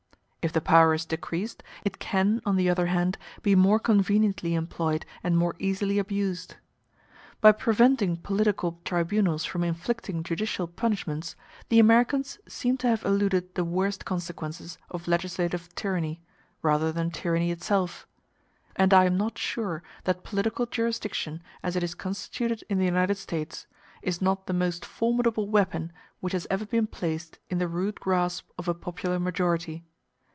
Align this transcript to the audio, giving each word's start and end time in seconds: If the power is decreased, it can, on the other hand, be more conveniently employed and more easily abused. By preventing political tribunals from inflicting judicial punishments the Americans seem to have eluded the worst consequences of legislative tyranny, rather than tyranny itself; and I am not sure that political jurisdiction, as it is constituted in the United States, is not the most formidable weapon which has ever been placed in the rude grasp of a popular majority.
If 0.43 0.51
the 0.51 0.59
power 0.59 0.95
is 0.95 1.05
decreased, 1.05 1.61
it 1.85 1.99
can, 1.99 2.41
on 2.47 2.55
the 2.55 2.67
other 2.67 2.87
hand, 2.87 3.19
be 3.43 3.53
more 3.53 3.77
conveniently 3.77 4.55
employed 4.55 5.05
and 5.21 5.37
more 5.37 5.55
easily 5.59 5.99
abused. 5.99 6.55
By 7.41 7.51
preventing 7.51 8.17
political 8.17 8.79
tribunals 8.83 9.45
from 9.45 9.63
inflicting 9.63 10.23
judicial 10.23 10.65
punishments 10.65 11.35
the 11.69 11.77
Americans 11.77 12.39
seem 12.47 12.75
to 12.77 12.87
have 12.87 13.05
eluded 13.05 13.53
the 13.53 13.63
worst 13.63 14.03
consequences 14.03 14.79
of 14.89 15.07
legislative 15.07 15.75
tyranny, 15.75 16.21
rather 16.63 16.91
than 16.91 17.11
tyranny 17.11 17.51
itself; 17.51 18.07
and 18.75 18.95
I 18.95 19.05
am 19.05 19.17
not 19.17 19.37
sure 19.37 19.83
that 20.05 20.23
political 20.23 20.65
jurisdiction, 20.65 21.43
as 21.61 21.75
it 21.75 21.83
is 21.83 21.93
constituted 21.93 22.63
in 22.67 22.79
the 22.79 22.85
United 22.85 23.17
States, 23.19 23.67
is 24.01 24.23
not 24.23 24.47
the 24.47 24.53
most 24.53 24.85
formidable 24.85 25.47
weapon 25.49 25.91
which 26.19 26.33
has 26.33 26.47
ever 26.49 26.65
been 26.65 26.87
placed 26.87 27.37
in 27.51 27.59
the 27.59 27.67
rude 27.67 27.99
grasp 27.99 28.49
of 28.57 28.67
a 28.67 28.73
popular 28.73 29.19
majority. 29.19 29.85